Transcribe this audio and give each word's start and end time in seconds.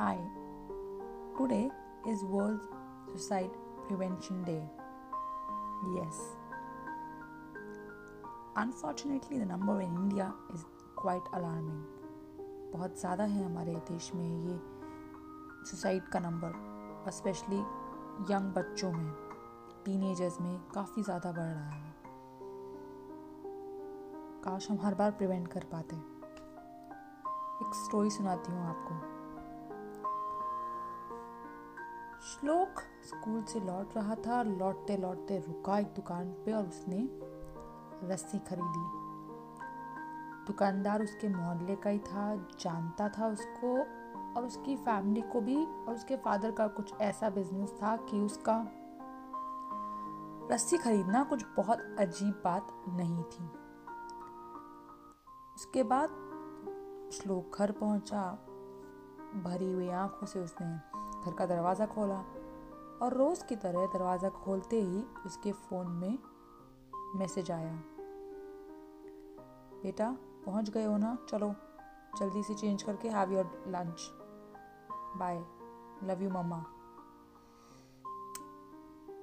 Hi, 0.00 0.16
today 1.36 1.68
is 2.08 2.22
World 2.24 2.60
Suicide 3.08 3.50
Prevention 3.86 4.42
Day. 4.44 4.62
Yes. 5.94 6.16
Unfortunately, 8.56 9.40
the 9.40 9.44
number 9.44 9.82
in 9.82 9.92
India 9.94 10.32
is 10.54 10.64
quite 10.96 11.28
alarming. 11.34 11.82
बहुत 12.72 12.98
ज़्यादा 13.00 13.24
है 13.24 13.44
हमारे 13.44 13.74
देश 13.90 14.10
में 14.14 14.24
ये 14.24 14.58
सुसाइड 15.70 16.08
का 16.08 16.20
नंबर 16.20 17.10
स्पेशली 17.10 17.60
यंग 18.32 18.52
बच्चों 18.54 18.92
में 18.92 19.12
टीनेजर्स 19.84 20.40
में 20.40 20.58
काफ़ी 20.74 21.02
ज़्यादा 21.02 21.32
बढ़ 21.32 21.52
रहा 21.52 21.70
है 21.70 21.94
काश 24.44 24.70
हम 24.70 24.80
हर 24.86 24.94
बार 24.94 25.10
प्रिवेंट 25.20 25.48
कर 25.48 25.70
पाते 25.72 26.02
एक 27.66 27.80
स्टोरी 27.84 28.10
सुनाती 28.10 28.52
हूँ 28.52 28.68
आपको 28.68 29.09
श्लोक 32.20 32.80
स्कूल 33.04 33.42
से 33.42 33.60
लौट 33.60 33.96
रहा 33.96 34.14
था। 34.14 34.42
लौटते 34.42 34.96
लौटते 34.96 35.38
रुका 35.38 35.78
एक 35.78 35.86
दुकान 35.86 36.32
पे 36.44 36.52
और 36.52 36.66
उसने 36.66 37.08
रस्सी 38.08 38.38
खरीदी। 38.38 38.82
दुकानदार 40.46 41.02
उसके 41.02 41.28
मोहल्ले 41.28 41.76
का 41.76 41.90
ही 41.90 41.98
था, 41.98 42.36
जानता 42.60 43.08
था 43.08 43.26
उसको 43.26 43.78
और 44.36 44.46
उसकी 44.46 44.76
फैमिली 44.76 45.20
को 45.20 45.40
भी 45.40 45.56
और 45.66 45.94
उसके 45.94 46.16
फादर 46.16 46.50
का 46.50 46.66
कुछ 46.68 46.92
ऐसा 47.00 47.30
बिज़नेस 47.30 47.74
था 47.82 47.96
कि 47.96 48.20
उसका 48.20 48.66
रस्सी 50.52 50.78
खरीदना 50.78 51.24
कुछ 51.24 51.44
बहुत 51.56 51.96
अजीब 51.98 52.42
बात 52.44 52.68
नहीं 52.88 53.22
थी। 53.22 53.48
उसके 55.56 55.82
बाद 55.82 56.08
श्लोक 57.12 57.58
घर 57.58 57.72
पहुँचा। 57.72 58.30
भरी 59.36 59.72
हुई 59.72 59.88
आँखों 59.88 60.26
से 60.26 60.40
उसने 60.40 60.90
घर 61.20 61.32
का 61.32 61.46
दरवाज़ा 61.46 61.86
खोला 61.86 62.18
और 63.02 63.14
रोज़ 63.14 63.44
की 63.44 63.56
तरह 63.56 63.86
दरवाज़ा 63.86 64.28
खोलते 64.28 64.80
ही 64.82 65.02
उसके 65.26 65.52
फ़ोन 65.52 65.90
में 65.92 66.18
मैसेज 67.16 67.50
आया। 67.50 67.72
बेटा, 69.82 70.10
पहुँच 70.46 70.70
गए 70.70 70.84
हो 70.84 70.96
ना? 70.96 71.16
चलो, 71.28 71.54
जल्दी 72.18 72.42
से 72.42 72.54
चेंज 72.54 72.82
करके 72.82 73.08
have 73.08 73.32
your 73.32 73.64
lunch 73.68 74.10
bye 75.16 75.38
love 76.04 76.22
you 76.22 76.30
mamma 76.30 76.64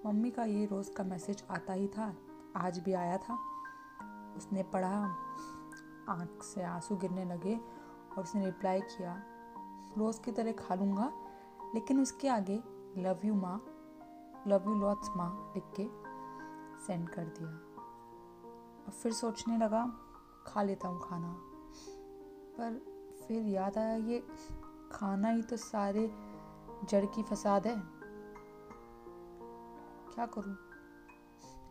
mummy 0.05 0.31
का 0.31 0.43
ये 0.43 0.65
रोज़ 0.65 0.91
का 0.91 1.03
मैसेज 1.03 1.43
आता 1.51 1.73
ही 1.73 1.87
था, 1.87 2.13
आज 2.55 2.79
भी 2.79 2.93
आया 2.93 3.17
था। 3.17 3.37
उसने 4.37 4.63
पढ़ा, 4.63 4.97
आँख 6.09 6.43
से 6.43 6.63
आँसू 6.63 6.95
गिरने 6.95 7.25
लगे 7.25 7.55
और 7.55 8.23
उसने 8.23 8.45
रिप्लाई 8.45 8.81
किया, 8.81 9.15
रोज़ 9.97 10.21
की 10.21 10.31
तरह 10.31 10.51
खा 10.51 10.75
लूँगा 10.75 11.11
लेकिन 11.75 12.01
उसके 12.01 12.27
आगे 12.27 12.63
लव 12.97 13.19
यू 13.25 13.35
माँ 13.35 13.65
लव 14.47 14.63
यू 14.67 14.75
लॉट्स 14.75 15.09
माँ 15.15 15.53
लिख 15.57 15.63
के 15.79 16.07
सेंड 16.85 17.09
कर 17.09 17.25
दिया। 17.25 17.49
और 18.85 18.91
फिर 18.91 19.13
सोचने 19.13 19.57
लगा, 19.57 19.85
खा 20.47 20.63
लेता 20.63 20.87
हूँ 20.87 21.01
खाना। 21.09 21.37
पर 22.59 22.97
फिर 23.27 23.45
याद 23.45 23.77
आया 23.77 23.95
ये 23.95 24.27
खाना 24.91 25.29
ही 25.29 25.41
तो 25.41 25.57
सारे 25.57 26.11
जड़ 26.83 27.05
की 27.05 27.23
फसाद 27.23 27.67
है। 27.67 27.81
क्या 30.15 30.25
करूँ? 30.25 30.53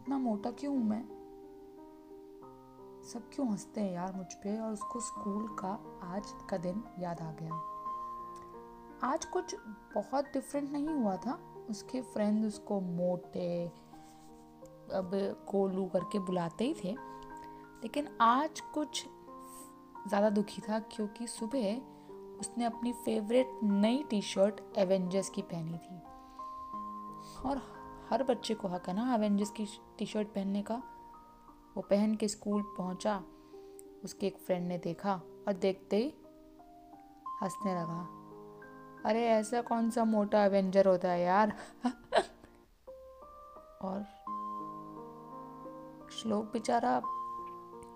इतना 0.01 0.19
मोटा 0.19 0.51
क्यों 0.51 0.77
हूँ 0.77 0.85
मैं? 0.85 1.17
सब 3.13 3.31
क्यों 3.35 3.49
हँसते 3.49 3.81
हैं 3.81 3.93
यार 3.93 4.13
मुझ 4.13 4.35
पे? 4.35 4.61
और 4.61 4.73
उसको 4.73 5.01
स्कूल 5.01 5.49
का 5.49 6.01
आज 6.03 6.35
का 6.51 6.57
दिन 6.57 6.85
याद 6.99 7.21
आ 7.21 7.33
गया। 7.33 7.76
आज 9.05 9.25
कुछ 9.25 9.55
बहुत 9.95 10.25
डिफरेंट 10.25 10.71
नहीं 10.73 10.89
हुआ 10.89 11.17
था। 11.17 11.39
उसके 11.71 12.01
फ्रेंड 12.03 12.45
उसको 12.47 12.81
मोटे, 12.81 13.67
अब 14.95 15.11
कोलू 15.49 15.85
करके 15.85 16.19
बुलाते 16.19 16.65
ही 16.65 16.75
थे। 16.75 16.93
लेकिन 17.83 18.09
आज 18.21 18.61
कुछ 18.75 19.05
ज़्यादा 20.09 20.31
दुखी 20.31 20.63
था 20.63 20.79
क्योंकि 20.93 21.27
सुबह 21.27 21.77
उसने 22.41 22.65
अपनी 22.65 22.93
फेवरेट 22.95 23.59
नई 23.63 24.03
टी 24.11 24.21
शर्ट 24.23 24.61
एवेंजर्स 24.79 25.31
की 25.31 25.43
पहनी 25.43 25.79
थी। 25.79 26.01
और 27.49 27.63
हर 28.11 28.23
बच्चे 28.23 28.55
को 28.55 28.69
हक 28.69 28.89
है 28.89 28.95
ना 28.95 29.15
एवेंजर्स 29.15 29.51
की 29.51 29.67
टी 29.99 30.07
शर्ट 30.07 30.29
पहनने 30.29 30.63
का। 30.63 30.83
वो 31.77 31.83
पहन 31.83 32.15
के 32.15 32.29
स्कूल 32.29 32.63
पहुँचा, 32.79 33.23
उसके 34.05 34.27
एक 34.27 34.37
फ्रेंड 34.39 34.69
ने 34.69 34.79
देखा 34.79 35.15
और 35.49 35.53
देखते 35.53 35.97
ही 35.97 36.13
हंसने 37.43 37.75
लगा। 37.75 38.07
अरे, 39.05 39.27
ऐसा 39.27 39.61
कौन 39.63 39.91
सा 39.91 40.05
मोटा 40.05 40.45
एवेंजर 40.45 40.87
होता 40.87 41.11
है 41.11 41.23
यार? 41.23 41.57
और 43.83 44.05
श्लोक 46.11 46.45
बेचारा 46.45 47.03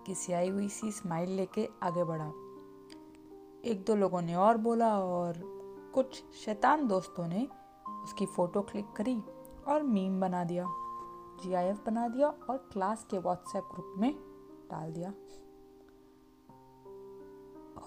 किसी 0.06 0.32
आई 0.32 0.48
हुई 0.48 0.68
सी 0.68 0.92
स्माइल 0.92 1.30
लेके 1.30 1.68
आगे 1.82 2.04
बढ़ा। 2.04 2.28
एक 3.64 3.84
दो 3.86 3.94
लोगों 3.94 4.22
ने 4.22 4.34
और 4.34 4.56
बोला 4.56 5.00
और 5.00 5.34
कुछ 5.94 6.24
शैतान 6.44 6.88
दोस्तों 6.88 7.26
ने 7.28 7.48
उसकी 8.02 8.26
फ़ोटो 8.26 8.60
क्लिक 8.60 8.92
करी 8.92 9.22
और 9.68 9.82
मीम 9.82 10.20
बना 10.20 10.44
दिया 10.44 10.66
जीआईएफ 11.42 11.86
बना 11.86 12.08
दिया 12.08 12.28
और 12.28 12.68
क्लास 12.72 13.06
के 13.10 13.18
व्हाट्सएप 13.18 13.64
ग्रुप 13.64 13.94
में 13.98 14.14
डाल 14.70 14.92
दिया। 14.92 15.10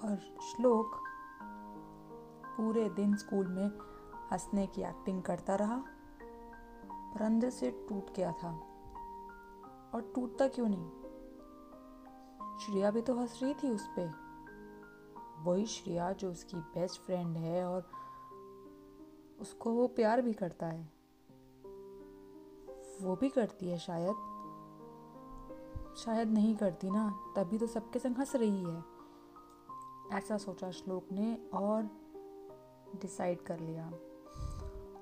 और 0.03 0.17
श्लोक 0.17 1.03
पूरे 2.57 2.89
दिन 2.89 3.15
स्कूल 3.15 3.47
में 3.47 3.67
हंसने 4.31 4.67
की 4.67 4.81
एक्टिंग 4.81 5.23
करता 5.23 5.55
रहा, 5.55 5.83
पर 6.91 7.21
अंदर 7.21 7.49
से 7.49 7.85
टूट 7.89 8.15
गया 8.15 8.31
था। 8.31 8.51
और 9.93 10.11
टूटता 10.15 10.47
क्यों 10.47 10.67
नहीं? 10.69 10.89
श्रेया 12.59 12.91
भी 12.91 13.01
तो 13.01 13.19
हंस 13.19 13.39
रही 13.43 13.53
थी 13.53 13.69
उस 13.69 13.87
पर 13.87 14.13
वही 15.39 15.65
श्रेया 15.65 16.11
जो 16.11 16.31
उसकी 16.31 16.57
बेस्ट 16.57 17.01
फ्रेंड 17.01 17.37
है 17.37 17.65
और 17.65 17.89
उसको 19.39 19.71
वो 19.71 19.87
प्यार 19.87 20.21
भी 20.21 20.33
करता 20.33 20.65
है। 20.65 20.91
वो 23.01 23.15
भी 23.15 23.29
करती 23.29 23.69
है 23.69 23.77
शायद। 23.77 24.15
शायद 25.97 26.31
नहीं 26.31 26.55
करती 26.55 26.89
ना, 26.89 27.33
तभी 27.35 27.57
तो 27.57 27.67
सबके 27.67 27.99
संग 27.99 28.15
हंस 28.15 28.35
रही 28.35 28.63
है, 28.63 28.83
ऐसा 30.11 30.37
सोचा 30.37 30.71
श्लोक 30.71 31.11
ने 31.11 31.49
और 31.53 32.02
डिसाइड 33.01 33.41
कर 33.41 33.59
लिया। 33.59 33.85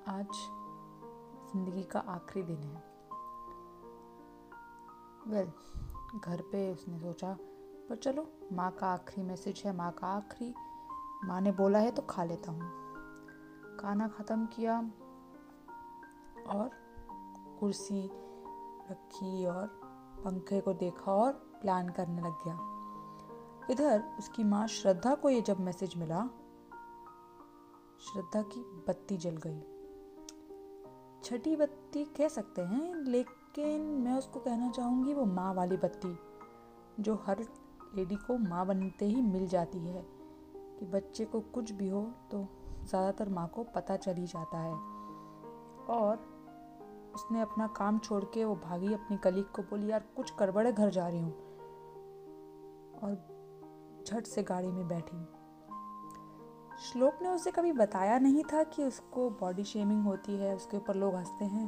आज 0.08 0.32
ज़िंदगी 1.52 1.82
का 1.82 1.98
आखिरी 1.98 2.42
दिन 2.42 2.56
है। 2.56 2.82
वेल 5.28 5.46
well, 5.46 6.24
घर 6.24 6.40
पे 6.42 6.72
उसने 6.72 6.98
सोचा 6.98 7.36
पर 7.88 7.96
चलो 7.96 8.26
माँ 8.52 8.70
का 8.70 8.86
आखिरी 8.86 9.26
मैसेज 9.26 9.62
है 9.66 9.76
माँ 9.76 9.90
का 9.92 10.06
आखिरी। 10.06 10.54
माँ 11.24 11.40
ने 11.40 11.52
बोला 11.52 11.78
है 11.78 11.90
तो 11.90 12.02
खा 12.02 12.24
लेता 12.24 12.52
हूँ। 12.52 12.70
खाना 13.80 14.08
ख़त्म 14.08 14.46
किया 14.46 14.78
और 16.48 16.70
कुर्सी 17.60 18.10
रखी 18.90 19.46
और 19.46 19.66
पंखे 20.24 20.60
को 20.60 20.72
देखा 20.74 21.12
और 21.12 21.32
प्लान 21.62 21.88
करने 21.88 22.22
लग 22.22 22.44
गया। 22.44 22.58
इधर 23.70 24.02
उसकी 24.18 24.44
माँ 24.44 24.66
श्रद्धा 24.66 25.14
को 25.14 25.30
ये 25.30 25.40
जब 25.40 25.60
मैसेज 25.60 25.96
मिला 25.96 26.28
श्रद्धा 28.02 28.42
की 28.42 28.60
बत्ती 28.88 29.16
जल 29.16 29.36
गई। 29.46 29.60
छठी 31.24 31.56
बत्ती 31.56 32.04
कह 32.04 32.28
सकते 32.28 32.62
हैं, 32.62 32.94
लेकिन 32.94 33.80
मैं 33.80 34.14
उसको 34.14 34.40
कहना 34.40 34.70
चाहूँगी 34.70 35.14
वो 35.14 35.24
माँ 35.24 35.54
वाली 35.54 35.76
बत्ती, 35.76 36.18
जो 37.00 37.14
हर 37.26 37.40
लेडी 37.94 38.14
को 38.14 38.38
माँ 38.38 38.66
बनते 38.66 39.04
ही 39.04 39.22
मिल 39.22 39.46
जाती 39.46 39.78
है। 39.78 40.06
कि 40.54 40.86
बच्चे 40.86 41.24
को 41.24 41.40
कुछ 41.40 41.70
भी 41.70 41.88
हो 41.88 42.02
तो 42.30 42.46
ज़्यादातर 42.84 43.28
माँ 43.28 43.48
को 43.48 43.64
पता 43.64 43.96
चल 43.96 44.14
ही 44.14 44.26
जाता 44.26 44.58
है। 44.58 44.74
और 45.86 46.16
उसने 47.14 47.40
अपना 47.40 47.66
काम 47.66 47.98
छोड़ 47.98 48.24
के 48.24 48.44
वो 48.44 48.54
भागी 48.54 48.94
अपनी 48.94 49.16
कलीग 49.16 49.44
को, 49.44 49.62
बोली, 49.62 49.90
यार, 49.90 50.04
कुछ 50.16 50.32
गड़बड़े 50.38 50.72
घर 50.72 50.90
जा 50.90 51.08
रही 51.08 51.20
हूँ। 51.20 51.32
और 52.94 53.14
झट 54.06 54.26
से 54.26 54.42
गाड़ी 54.42 54.68
में 54.68 54.88
बैठी। 54.88 55.41
श्लोक 56.82 57.18
ने 57.22 57.28
उसे 57.28 57.50
कभी 57.50 57.72
बताया 57.72 58.18
नहीं 58.18 58.44
था 58.44 58.62
कि 58.62 58.84
उसको 58.84 59.30
बॉडी 59.30 59.64
शेमिंग 59.64 60.04
होती 60.04 60.36
है, 60.36 60.56
उसके 60.56 60.76
ऊपर 60.76 60.94
लोग 60.94 61.14
हँसते 61.14 61.44
हैं। 61.44 61.66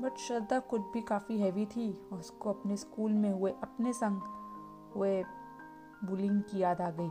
बट 0.00 0.18
श्रद्धा 0.18 0.60
खुद 0.60 0.80
भी 0.80 1.02
काफ़ी 1.02 1.38
हैवी 1.38 1.66
थी 1.66 2.08
और 2.12 2.18
उसको 2.18 2.50
अपने 2.50 2.76
स्कूल 2.76 3.12
में 3.12 3.30
हुए, 3.32 3.50
अपने 3.50 3.92
संग 3.92 4.22
हुए 4.96 5.24
बुलिंग 6.04 6.42
की 6.42 6.58
याद 6.58 6.80
आ 6.80 6.90
गई। 6.90 7.10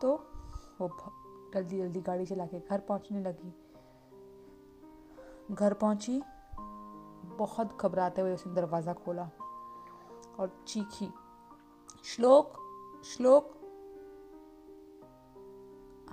तो 0.00 0.12
वो 0.80 0.88
जल्दी 1.54 1.78
जल्दी 1.78 2.00
गाड़ी 2.00 2.26
चला 2.26 2.46
के 2.46 2.60
घर 2.60 2.80
पहुँचने 2.80 3.20
लगी। 3.20 3.54
घर 5.54 5.74
पहुँची, 5.74 6.22
बहुत 7.36 7.78
घबराते 7.80 8.20
हुए 8.20 8.34
उसने 8.34 8.54
दरवाज़ा 8.54 8.92
खोला 8.92 9.30
और 10.38 10.64
चीखी, 10.68 11.10
श्लोक 12.04 12.58
श्लोक 13.04 13.52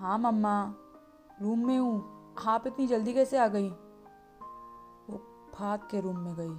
हाँ 0.04 0.18
मम्मा, 0.18 0.76
रूम 1.42 1.68
में 1.68 1.80
हूँ। 1.80 2.36
आप 2.48 2.68
इतनी 2.68 2.88
जल्दी 2.88 3.14
कैसे 3.14 3.38
आ 3.38 3.48
गई? 3.48 3.70
वो 3.70 5.18
भाग 5.60 5.80
के 5.92 6.02
रूम 6.02 6.18
में 6.18 6.36
गई। 6.36 6.50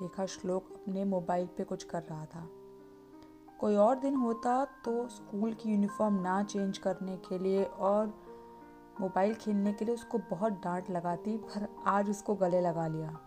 देखा, 0.00 0.26
श्लोक 0.26 0.64
अपने 0.72 1.04
मोबाइल 1.04 1.46
पे 1.46 1.64
कुछ 1.64 1.84
कर 1.84 2.02
रहा 2.02 2.26
था। 2.26 2.48
कोई 3.60 3.76
और 3.76 3.98
दिन 3.98 4.16
होता 4.16 4.64
तो 4.64 5.08
स्कूल 5.08 5.54
की 5.54 5.70
यूनिफॉर्म 5.70 6.14
ना 6.14 6.42
चेंज 6.42 6.78
करने 6.78 7.16
के 7.16 7.38
लिए 7.38 7.64
और 7.64 8.14
मोबाइल 9.00 9.34
खेलने 9.34 9.72
के 9.72 9.84
लिए 9.84 9.94
उसको 9.94 10.18
बहुत 10.18 10.52
डांट 10.52 10.90
लगाती, 10.90 11.36
पर 11.36 11.68
आज 11.86 12.10
उसको 12.10 12.34
गले 12.34 12.60
लगा 12.60 12.86
लिया। 12.86 13.18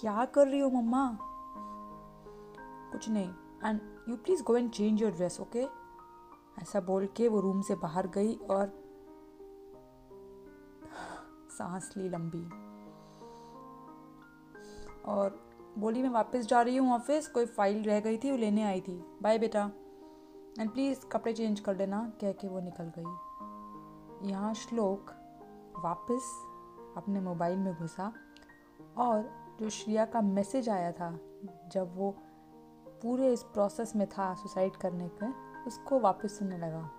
क्या 0.00 0.24
कर 0.24 0.48
रही 0.48 0.60
हो, 0.60 0.70
मम्मा? 0.70 1.18
कुछ 2.92 3.08
नहीं। 3.08 3.30
And 3.64 3.80
you 4.08 4.16
please 4.16 4.42
go 4.42 4.56
and 4.56 4.70
change 4.70 5.02
your 5.02 5.12
dress 5.12 5.40
okay 5.40 5.81
ऐसा 6.58 6.80
बोल 6.80 7.06
के 7.06 7.28
वो 7.28 7.40
रूम 7.40 7.62
से 7.62 7.74
बाहर 7.74 8.06
गई 8.06 8.34
और 8.34 8.72
सांस 11.50 11.92
ली 11.96 12.08
लंबी। 12.08 12.44
और 15.04 15.40
बोली, 15.78 16.02
मैं 16.02 16.10
वापस 16.10 16.46
जा 16.46 16.62
रही 16.62 16.76
हूँ 16.76 16.92
ऑफ़िस, 16.94 17.28
कोई 17.28 17.46
फ़ाइल 17.46 17.82
रह 17.82 18.00
गई 18.00 18.18
थी, 18.18 18.30
वो 18.30 18.36
लेने 18.36 18.62
आई 18.62 18.80
थी। 18.80 19.04
बाय 19.22 19.38
बेटा। 19.38 19.70
एंड 20.60 20.70
प्लीज़ 20.70 21.06
कपड़े 21.06 21.32
चेंज 21.32 21.60
कर 21.60 21.74
देना, 21.74 22.12
कह 22.20 22.32
के 22.32 22.48
वो 22.48 22.60
निकल 22.60 22.92
गई। 22.98 24.30
यहाँ 24.30 24.54
श्लोक 24.54 25.10
वापस 25.84 26.32
अपने 26.96 27.20
मोबाइल 27.20 27.58
में 27.58 27.74
घुसा 27.74 28.12
और 28.96 29.30
जो 29.60 29.70
श्रिया 29.70 30.04
का 30.04 30.20
मैसेज 30.20 30.68
आया 30.68 30.92
था, 30.92 31.10
जब 31.72 31.96
वो 31.96 32.10
पूरे 33.02 33.32
इस 33.32 33.42
प्रोसेस 33.42 33.96
में 33.96 34.06
था 34.08 34.34
सुसाइड 34.34 34.76
करने 34.76 35.08
के 35.08 35.26
उसको 35.66 35.98
वापस 36.00 36.38
सुनने 36.38 36.58
लगा। 36.58 36.90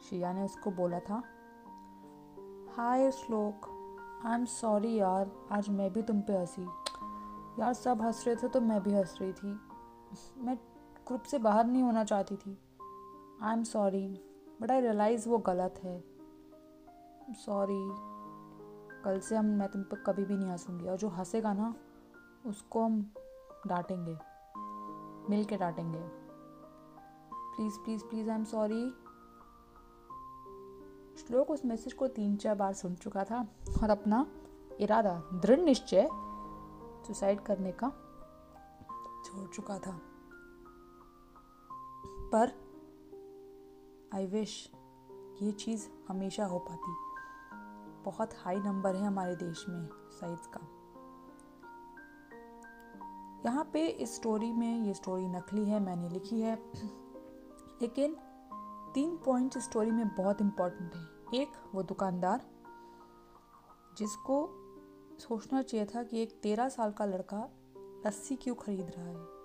शिया 0.00 0.32
ने 0.32 0.42
उसको 0.42 0.70
बोला 0.70 1.00
था, 1.00 1.22
हाय 2.76 3.10
श्लोक 3.10 3.72
आई 4.26 4.34
एम 4.34 4.44
सॉरी 4.44 4.94
यार, 4.94 5.30
आज 5.52 5.68
मैं 5.68 5.92
भी 5.92 6.02
तुम 6.02 6.20
पे 6.20 6.32
हँसी। 6.32 6.62
यार 7.60 7.72
सब 7.72 8.02
हंस 8.02 8.24
रहे 8.26 8.36
थे 8.36 8.48
तो 8.48 8.60
मैं 8.60 8.82
भी 8.82 8.94
हंस 8.94 9.18
रही 9.20 9.32
थी। 9.32 9.60
मैं 10.38 10.56
ग्रुप 11.06 11.22
से 11.22 11.38
बाहर 11.38 11.66
नहीं 11.66 11.82
होना 11.82 12.04
चाहती 12.04 12.36
थी। 12.36 12.58
I 13.42 13.52
am 13.52 13.62
sorry 13.62 14.06
but 14.62 14.70
I 14.70 14.80
realise 14.80 15.28
वो 15.28 15.38
गलत 15.38 15.80
है। 15.84 16.04
सॉरी 17.36 17.80
कल 19.04 19.20
से 19.20 19.36
हम, 19.36 19.44
मैं 19.44 19.68
तुम 19.68 19.82
पर 19.82 19.96
कभी 19.96 20.24
भी 20.24 20.36
नहीं 20.36 20.50
हंसूँगी। 20.50 20.88
और 20.88 20.96
जो 20.96 21.08
हंसेगा 21.08 21.52
ना, 21.52 21.74
उसको 22.46 22.84
हम 22.84 23.00
डांटेंगे 23.66 24.18
मिल 25.30 25.44
के 25.44 25.56
डांटेंगे। 25.56 26.25
Please 27.56 27.78
please 27.78 28.04
please 28.04 28.30
I 28.30 28.36
am 28.36 28.44
sorry 28.44 28.90
Shlok 31.16 31.50
उस 31.50 31.64
मैसेज 31.64 31.92
को 31.92 32.08
तीन, 32.08 32.36
चार 32.36 32.54
बार 32.54 32.72
सुन 32.72 32.94
चुका 32.94 33.24
था 33.24 33.48
और 33.82 33.90
अपना 33.90 34.26
इरादा, 34.80 35.22
दृढ़ 35.34 35.60
निश्चय 35.60 36.08
सुसाइड 37.06 37.40
करने 37.40 37.72
का 37.72 37.88
छोड़ 39.24 39.48
चुका 39.48 39.78
था। 39.78 40.00
पर 42.32 42.52
आई 44.14 44.26
विश 44.26 44.72
ये 45.42 45.52
चीज़ 45.52 45.88
हमेशा 46.08 46.46
हो 46.46 46.58
पाती। 46.58 46.94
बहुत 48.04 48.30
हाई 48.38 48.56
नंबर 48.56 48.96
है 48.96 49.06
हमारे 49.06 49.36
देश 49.36 49.64
में 49.68 49.86
सुसाइड्स 49.86 50.46
का। 50.46 50.60
यहाँ 53.46 53.70
पे 53.72 53.86
इस 53.86 54.14
स्टोरी 54.16 54.52
में 54.52 54.80
ये 54.80 54.94
स्टोरी 54.94 55.28
नकली 55.28 55.64
है, 55.64 55.80
मैंने 55.80 56.08
लिखी 56.08 56.40
है। 56.40 56.56
लेकिन 57.82 58.16
तीन 58.94 59.16
पॉइंट 59.16 59.58
स्टोरी 59.58 59.90
में 59.90 60.08
बहुत 60.08 60.40
इम्पोर्टेंट 60.40 60.94
है। 60.94 61.16
एक, 61.42 61.48
वो 61.74 61.82
दुकानदार, 61.82 62.46
जिसको 63.98 64.48
सोचना 65.18 65.62
चाहिए 65.62 65.86
था 65.86 66.02
कि 66.02 66.22
एक 66.22 66.40
तेरह 66.42 66.68
साल 66.68 66.92
का 66.92 67.04
लड़का 67.04 67.50
लस्सी 67.78 68.36
क्यों 68.36 68.54
खरीद 68.54 68.92
रहा 68.96 69.06
है। 69.06 69.36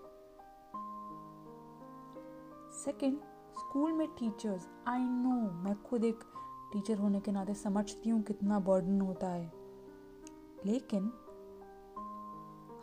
सेकंड 2.71 3.17
स्कूल 3.53 3.91
में 3.91 4.07
टीचर्स 4.07 4.69
आई 4.87 4.99
नो 4.99 5.51
मैं 5.51 5.83
खुद 5.83 6.03
एक 6.03 6.19
टीचर 6.73 6.97
होने 6.97 7.19
के 7.19 7.31
नाते 7.31 7.53
समझती 7.53 8.09
हूँ 8.09 8.21
कितना 8.21 8.59
बर्डन 8.59 9.01
होता 9.01 9.27
है। 9.27 9.51
लेकिन 10.65 11.11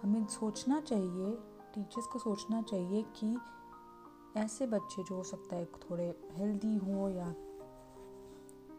हमें 0.03 0.27
सोचना 0.27 0.81
चाहिए 0.81 1.39
टीचर्स 1.75 2.07
को 2.07 2.19
सोचना 2.19 2.63
चाहिए 2.63 3.03
कि 3.03 3.39
ऐसे 4.37 4.67
बच्चे 4.67 5.03
जो 5.03 5.17
हो 5.17 5.23
सकता 5.23 5.57
है 5.57 5.65
थोड़े 5.83 6.09
हेल्दी 6.33 6.77
हों 6.77 7.09
या 7.11 7.35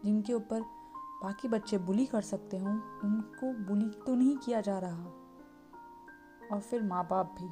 जिनके 0.04 0.34
ऊपर 0.34 0.62
बाकी 1.24 1.48
बच्चे 1.48 1.78
बुली 1.78 2.06
कर 2.06 2.22
सकते 2.22 2.57
हों, 2.57 2.74
उनको 3.00 3.54
बुली 3.66 3.90
तो 4.06 4.16
नहीं 4.16 4.38
किया 4.38 4.62
जा 4.62 4.78
रहा। 4.80 5.06
और 6.51 6.60
फिर 6.62 6.84
माँ 6.84 7.07
बाप 7.07 7.36
भी। 7.40 7.50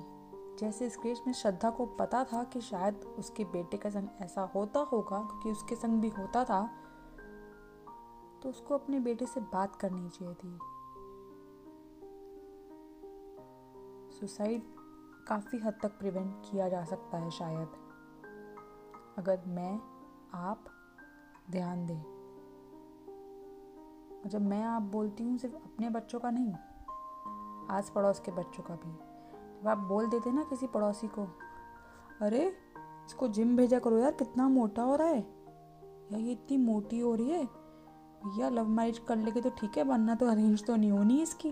जैसे 0.57 0.85
इस 0.85 0.95
केस 0.97 1.21
में 1.27 1.33
श्रद्धा 1.33 1.69
को 1.69 1.85
पता 1.85 2.23
था 2.23 2.43
कि 2.43 2.61
शायद 2.61 3.03
उसके 3.19 3.45
बेटे 3.45 3.77
का 3.77 3.89
संग 3.89 4.07
ऐसा 4.21 4.41
होता 4.55 4.79
होगा, 4.81 5.19
क्योंकि 5.19 5.51
उसके 5.51 5.75
संग 5.75 6.01
भी 6.01 6.09
होता 6.09 6.43
था 6.43 6.65
तो 8.43 8.49
उसको 8.49 8.73
अपने 8.73 8.99
बेटे 8.99 9.25
से 9.25 9.41
बात 9.53 9.75
करनी 9.75 10.09
चाहिए 10.09 10.33
थी। 10.33 10.57
सुसाइड 14.11 14.63
काफ़ी 15.27 15.57
हद 15.59 15.79
तक 15.83 15.97
प्रिवेंट 15.99 16.33
किया 16.41 16.69
जा 16.69 16.83
सकता 16.85 17.17
है 17.17 17.29
शायद। 17.31 17.86
अगर 19.17 19.41
मैं, 19.47 19.79
आप 20.33 20.65
ध्यान 21.49 21.85
दें। 21.85 22.17
जब 24.25 24.41
मैं 24.41 24.63
आप 24.63 24.81
बोलती 24.81 25.23
हूँ 25.23 25.37
सिर्फ़ 25.37 25.55
अपने 25.55 25.89
बच्चों 25.89 26.19
का 26.19 26.29
नहीं 26.31 26.53
आस 27.69 27.89
पड़ोस 27.89 28.19
के 28.19 28.31
बच्चों 28.31 28.63
का 28.63 28.75
भी। 28.75 28.91
जब 29.61 29.67
आप 29.67 29.77
बोल 29.77 30.07
देते 30.07 30.31
ना 30.31 30.43
किसी 30.43 30.67
पड़ोसी 30.67 31.07
को, 31.07 31.23
अरे, 32.21 32.55
इसको 33.05 33.27
जिम 33.27 33.57
भेजा 33.57 33.79
करो 33.79 33.97
यार, 33.97 34.11
कितना 34.11 34.49
मोटा 34.49 34.83
हो 34.83 34.95
रहा 34.95 35.07
है। 35.07 35.19
या 36.11 36.17
ये 36.17 36.31
इतनी 36.31 36.57
मोटी 36.57 36.99
हो 36.99 37.15
रही 37.15 37.29
है। 37.29 37.45
भैया 38.25 38.49
लव 38.49 38.67
मैरिज 38.67 38.99
कर 38.99 39.15
लेके 39.15 39.41
तो 39.41 39.49
ठीक 39.49 39.77
है 39.77 39.83
बनना 39.83 40.15
तो 40.15 40.25
अरेंज 40.25 40.65
तो 40.65 40.75
नहीं 40.75 40.91
होनी 40.91 41.21
इसकी। 41.21 41.51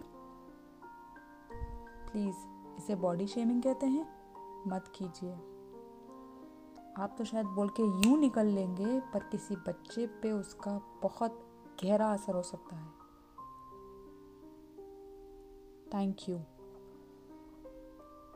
प्लीज़ 2.12 2.36
इसे 2.78 2.96
बॉडी 2.96 3.28
शेमिंग 3.28 3.64
कहते 3.64 3.86
हैं। 3.86 4.08
मत 4.68 4.92
कीजिए। 4.96 5.55
आप 7.00 7.16
तो 7.18 7.24
शायद 7.26 7.46
बोल 7.46 7.70
के 7.80 7.84
यूँ 7.84 8.18
निकल 8.20 8.46
लेंगे, 8.46 9.00
पर 9.14 9.20
किसी 9.20 9.56
बच्चे 9.56 10.06
पे 10.22 10.32
उसका 10.32 10.72
बहुत 11.04 11.40
गहरा 11.84 12.08
असर 12.14 12.36
हो 12.36 12.42
सकता 12.42 12.76
है। 12.76 12.88
Thank 15.94 16.30
you 16.30 16.38